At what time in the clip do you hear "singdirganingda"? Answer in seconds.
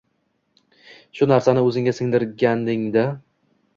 1.99-3.05